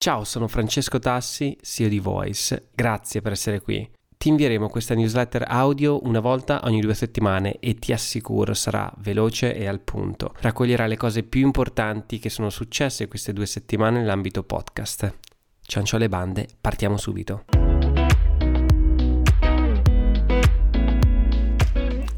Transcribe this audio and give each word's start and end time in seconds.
Ciao, 0.00 0.22
sono 0.22 0.46
Francesco 0.46 1.00
Tassi, 1.00 1.58
CEO 1.60 1.88
di 1.88 1.98
Voice. 1.98 2.68
Grazie 2.72 3.20
per 3.20 3.32
essere 3.32 3.60
qui. 3.60 3.90
Ti 4.16 4.28
invieremo 4.28 4.68
questa 4.68 4.94
newsletter 4.94 5.44
audio 5.48 6.06
una 6.06 6.20
volta 6.20 6.60
ogni 6.66 6.78
due 6.78 6.94
settimane 6.94 7.58
e 7.58 7.74
ti 7.74 7.92
assicuro 7.92 8.54
sarà 8.54 8.92
veloce 8.98 9.56
e 9.56 9.66
al 9.66 9.80
punto. 9.80 10.34
Raccoglierà 10.38 10.86
le 10.86 10.96
cose 10.96 11.24
più 11.24 11.40
importanti 11.40 12.20
che 12.20 12.30
sono 12.30 12.48
successe 12.48 13.08
queste 13.08 13.32
due 13.32 13.46
settimane 13.46 13.98
nell'ambito 13.98 14.44
podcast. 14.44 15.16
Ciancio 15.62 15.96
alle 15.96 16.08
bande, 16.08 16.46
partiamo 16.60 16.96
subito. 16.96 17.44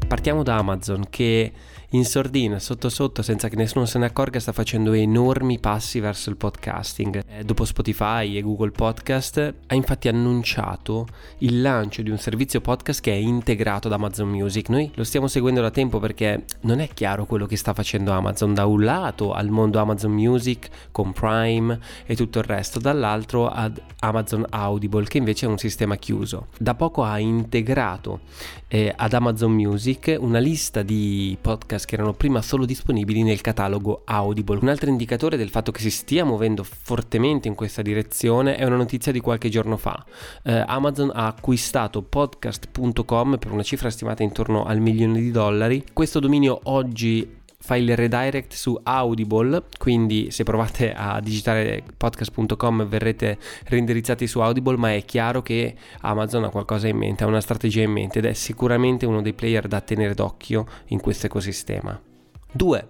Partiamo 0.07 0.43
da 0.43 0.57
Amazon 0.57 1.05
che 1.09 1.51
in 1.93 2.05
sordina, 2.05 2.57
sotto 2.59 2.87
sotto, 2.87 3.21
senza 3.21 3.49
che 3.49 3.57
nessuno 3.57 3.85
se 3.85 3.99
ne 3.99 4.05
accorga, 4.05 4.39
sta 4.39 4.53
facendo 4.53 4.93
enormi 4.93 5.59
passi 5.59 5.99
verso 5.99 6.29
il 6.29 6.37
podcasting. 6.37 7.23
Eh, 7.27 7.43
dopo 7.43 7.65
Spotify 7.65 8.37
e 8.37 8.41
Google 8.41 8.71
Podcast 8.71 9.53
ha 9.67 9.75
infatti 9.75 10.07
annunciato 10.07 11.05
il 11.39 11.61
lancio 11.61 12.01
di 12.01 12.09
un 12.09 12.17
servizio 12.17 12.61
podcast 12.61 13.01
che 13.01 13.11
è 13.11 13.17
integrato 13.17 13.89
da 13.89 13.95
Amazon 13.95 14.29
Music. 14.29 14.69
Noi 14.69 14.89
lo 14.95 15.03
stiamo 15.03 15.27
seguendo 15.27 15.59
da 15.59 15.69
tempo 15.69 15.99
perché 15.99 16.45
non 16.61 16.79
è 16.79 16.87
chiaro 16.93 17.25
quello 17.25 17.45
che 17.45 17.57
sta 17.57 17.73
facendo 17.73 18.13
Amazon 18.13 18.53
da 18.53 18.65
un 18.65 18.83
lato 18.83 19.33
al 19.33 19.49
mondo 19.49 19.79
Amazon 19.79 20.11
Music 20.11 20.69
con 20.91 21.11
Prime 21.11 21.77
e 22.05 22.15
tutto 22.15 22.39
il 22.39 22.45
resto, 22.45 22.79
dall'altro 22.79 23.49
ad 23.49 23.81
Amazon 23.99 24.45
Audible 24.49 25.05
che 25.07 25.17
invece 25.17 25.45
è 25.45 25.49
un 25.49 25.57
sistema 25.57 25.97
chiuso. 25.97 26.47
Da 26.57 26.73
poco 26.73 27.03
ha 27.03 27.19
integrato 27.19 28.21
eh, 28.69 28.93
ad 28.95 29.11
Amazon 29.11 29.51
Music 29.51 30.15
una 30.17 30.39
lista 30.39 30.83
di 30.83 31.37
podcast 31.41 31.79
podcast 31.81 31.85
che 31.85 31.95
erano 31.95 32.13
prima 32.13 32.41
solo 32.41 32.65
disponibili 32.65 33.23
nel 33.23 33.41
catalogo 33.41 34.01
Audible. 34.05 34.59
Un 34.61 34.69
altro 34.69 34.89
indicatore 34.89 35.37
del 35.37 35.49
fatto 35.49 35.71
che 35.71 35.79
si 35.79 35.89
stia 35.89 36.25
muovendo 36.25 36.63
fortemente 36.63 37.47
in 37.47 37.55
questa 37.55 37.81
direzione 37.81 38.55
è 38.55 38.65
una 38.65 38.75
notizia 38.75 39.11
di 39.11 39.19
qualche 39.19 39.49
giorno 39.49 39.77
fa. 39.77 40.03
Eh, 40.43 40.63
Amazon 40.67 41.11
ha 41.13 41.27
acquistato 41.27 42.01
podcast.com 42.01 43.37
per 43.37 43.51
una 43.51 43.63
cifra 43.63 43.89
stimata 43.89 44.23
intorno 44.23 44.65
al 44.65 44.79
milione 44.79 45.19
di 45.19 45.31
dollari. 45.31 45.83
Questo 45.93 46.19
dominio 46.19 46.59
oggi 46.63 47.39
fa 47.61 47.75
il 47.75 47.95
redirect 47.95 48.53
su 48.53 48.77
Audible, 48.83 49.63
quindi 49.77 50.31
se 50.31 50.43
provate 50.43 50.93
a 50.93 51.19
digitare 51.19 51.83
podcast.com 51.95 52.87
verrete 52.87 53.37
reindirizzati 53.65 54.25
su 54.27 54.39
Audible, 54.39 54.77
ma 54.77 54.93
è 54.93 55.05
chiaro 55.05 55.41
che 55.41 55.75
Amazon 56.01 56.45
ha 56.45 56.49
qualcosa 56.49 56.87
in 56.87 56.97
mente, 56.97 57.23
ha 57.23 57.27
una 57.27 57.39
strategia 57.39 57.83
in 57.83 57.91
mente 57.91 58.19
ed 58.19 58.25
è 58.25 58.33
sicuramente 58.33 59.05
uno 59.05 59.21
dei 59.21 59.33
player 59.33 59.67
da 59.67 59.79
tenere 59.79 60.13
d'occhio 60.15 60.65
in 60.87 60.99
questo 60.99 61.27
ecosistema. 61.27 61.99
2. 62.53 62.87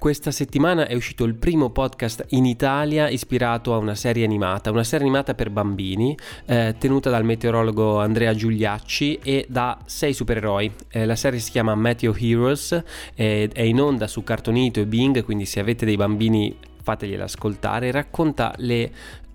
Questa 0.00 0.30
settimana 0.30 0.86
è 0.86 0.94
uscito 0.94 1.24
il 1.24 1.34
primo 1.34 1.68
podcast 1.68 2.24
in 2.30 2.46
Italia 2.46 3.10
ispirato 3.10 3.74
a 3.74 3.76
una 3.76 3.94
serie 3.94 4.24
animata, 4.24 4.70
una 4.70 4.82
serie 4.82 5.04
animata 5.04 5.34
per 5.34 5.50
bambini, 5.50 6.16
eh, 6.46 6.74
tenuta 6.78 7.10
dal 7.10 7.22
meteorologo 7.22 8.00
Andrea 8.00 8.34
Giuliacci 8.34 9.18
e 9.22 9.44
da 9.46 9.78
sei 9.84 10.14
supereroi. 10.14 10.72
Eh, 10.88 11.04
la 11.04 11.16
serie 11.16 11.38
si 11.38 11.50
chiama 11.50 11.74
Meteo 11.74 12.16
Heroes, 12.16 12.82
eh, 13.14 13.50
è 13.52 13.60
in 13.60 13.78
onda 13.78 14.06
su 14.06 14.24
Cartonito 14.24 14.80
e 14.80 14.86
Bing, 14.86 15.22
quindi 15.22 15.44
se 15.44 15.60
avete 15.60 15.84
dei 15.84 15.96
bambini 15.96 16.56
fategliela 16.82 17.24
ascoltare, 17.24 17.90
racconta 17.90 18.54
le 18.56 18.90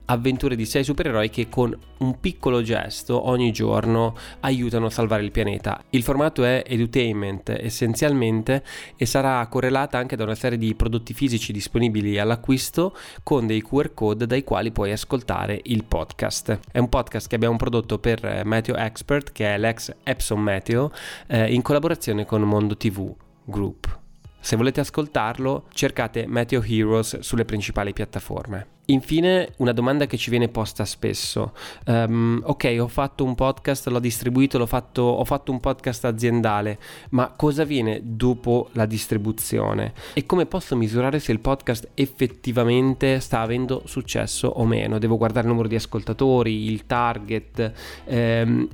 avventure 0.05 0.55
di 0.55 0.65
sei 0.65 0.83
supereroi 0.83 1.29
che 1.29 1.49
con 1.49 1.77
un 1.97 2.19
piccolo 2.19 2.61
gesto 2.61 3.27
ogni 3.27 3.51
giorno 3.51 4.15
aiutano 4.41 4.87
a 4.87 4.89
salvare 4.89 5.23
il 5.23 5.31
pianeta. 5.31 5.83
Il 5.91 6.03
formato 6.03 6.43
è 6.43 6.63
edutainment 6.65 7.49
essenzialmente 7.49 8.63
e 8.95 9.05
sarà 9.05 9.45
correlata 9.47 9.97
anche 9.97 10.15
da 10.15 10.23
una 10.23 10.35
serie 10.35 10.57
di 10.57 10.75
prodotti 10.75 11.13
fisici 11.13 11.51
disponibili 11.51 12.19
all'acquisto 12.19 12.95
con 13.23 13.47
dei 13.47 13.61
QR 13.61 13.93
code 13.93 14.27
dai 14.27 14.43
quali 14.43 14.71
puoi 14.71 14.91
ascoltare 14.91 15.59
il 15.63 15.83
podcast. 15.83 16.59
È 16.71 16.77
un 16.77 16.89
podcast 16.89 17.27
che 17.27 17.35
abbiamo 17.35 17.55
prodotto 17.55 17.99
per 17.99 18.43
Meteo 18.45 18.75
Expert 18.75 19.31
che 19.31 19.53
è 19.53 19.57
l'ex 19.57 19.93
Epson 20.03 20.41
Meteo 20.41 20.91
eh, 21.27 21.53
in 21.53 21.61
collaborazione 21.61 22.25
con 22.25 22.41
Mondo 22.41 22.77
TV 22.77 23.13
Group. 23.43 23.99
Se 24.39 24.55
volete 24.55 24.79
ascoltarlo, 24.79 25.65
cercate 25.73 26.27
Meteo 26.27 26.61
Heroes 26.61 27.19
sulle 27.19 27.45
principali 27.45 27.93
piattaforme. 27.93 28.74
Infine, 28.87 29.53
una 29.57 29.71
domanda 29.71 30.05
che 30.05 30.15
ci 30.17 30.29
viene 30.29 30.47
posta 30.47 30.85
spesso. 30.85 31.53
Um, 31.87 32.41
ok, 32.43 32.77
ho 32.79 32.87
fatto 32.87 33.23
un 33.23 33.33
podcast, 33.33 33.87
l'ho 33.87 33.99
distribuito, 33.99 34.59
l'ho 34.59 34.67
fatto, 34.67 35.01
ho 35.01 35.25
fatto 35.25 35.51
un 35.51 35.59
podcast 35.59 36.05
aziendale, 36.05 36.77
ma 37.09 37.33
cosa 37.35 37.63
avviene 37.63 38.01
dopo 38.03 38.69
la 38.73 38.85
distribuzione? 38.85 39.93
E 40.13 40.25
come 40.25 40.45
posso 40.45 40.75
misurare 40.75 41.19
se 41.19 41.31
il 41.31 41.39
podcast 41.39 41.89
effettivamente 41.95 43.19
sta 43.19 43.39
avendo 43.39 43.81
successo 43.85 44.47
o 44.47 44.65
meno? 44.65 44.99
Devo 44.99 45.17
guardare 45.17 45.45
il 45.45 45.51
numero 45.51 45.67
di 45.67 45.75
ascoltatori, 45.75 46.71
il 46.71 46.85
target, 46.85 47.71
um, 48.05 48.67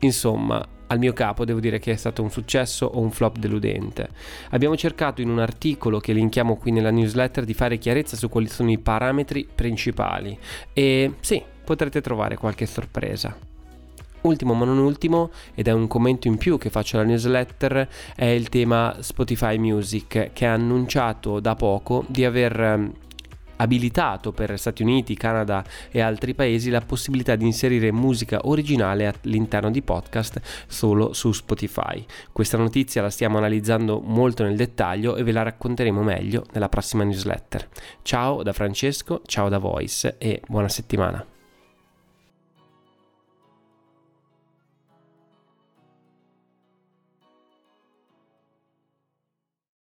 insomma 0.00 0.76
al 0.88 0.98
mio 0.98 1.12
capo 1.12 1.44
devo 1.44 1.60
dire 1.60 1.78
che 1.78 1.92
è 1.92 1.96
stato 1.96 2.22
un 2.22 2.30
successo 2.30 2.86
o 2.86 3.00
un 3.00 3.10
flop 3.10 3.38
deludente. 3.38 4.08
Abbiamo 4.50 4.76
cercato 4.76 5.20
in 5.20 5.30
un 5.30 5.38
articolo 5.38 6.00
che 6.00 6.12
linkiamo 6.12 6.56
qui 6.56 6.70
nella 6.70 6.90
newsletter 6.90 7.44
di 7.44 7.54
fare 7.54 7.78
chiarezza 7.78 8.16
su 8.16 8.28
quali 8.28 8.48
sono 8.48 8.70
i 8.70 8.78
parametri 8.78 9.48
principali 9.52 10.38
e 10.72 11.14
sì, 11.20 11.42
potrete 11.64 12.00
trovare 12.00 12.36
qualche 12.36 12.66
sorpresa. 12.66 13.36
Ultimo 14.20 14.54
ma 14.54 14.64
non 14.64 14.78
ultimo, 14.78 15.30
ed 15.54 15.68
è 15.68 15.72
un 15.72 15.86
commento 15.86 16.26
in 16.26 16.38
più 16.38 16.58
che 16.58 16.70
faccio 16.70 16.96
alla 16.96 17.06
newsletter, 17.06 17.88
è 18.16 18.24
il 18.24 18.48
tema 18.48 18.96
Spotify 18.98 19.58
Music 19.58 20.30
che 20.32 20.46
ha 20.46 20.54
annunciato 20.54 21.38
da 21.38 21.54
poco 21.54 22.04
di 22.08 22.24
aver 22.24 22.60
ehm, 22.60 22.92
abilitato 23.58 24.32
per 24.32 24.58
Stati 24.58 24.82
Uniti, 24.82 25.14
Canada 25.14 25.64
e 25.90 26.00
altri 26.00 26.34
paesi 26.34 26.70
la 26.70 26.80
possibilità 26.80 27.36
di 27.36 27.44
inserire 27.44 27.92
musica 27.92 28.40
originale 28.44 29.06
all'interno 29.06 29.70
di 29.70 29.82
podcast 29.82 30.40
solo 30.66 31.12
su 31.12 31.32
Spotify. 31.32 32.04
Questa 32.32 32.56
notizia 32.56 33.02
la 33.02 33.10
stiamo 33.10 33.38
analizzando 33.38 34.00
molto 34.00 34.42
nel 34.42 34.56
dettaglio 34.56 35.16
e 35.16 35.22
ve 35.22 35.32
la 35.32 35.42
racconteremo 35.42 36.02
meglio 36.02 36.44
nella 36.52 36.68
prossima 36.68 37.04
newsletter. 37.04 37.68
Ciao 38.02 38.42
da 38.42 38.52
Francesco, 38.52 39.22
ciao 39.26 39.48
da 39.48 39.58
Voice 39.58 40.16
e 40.18 40.40
buona 40.46 40.68
settimana. 40.68 41.37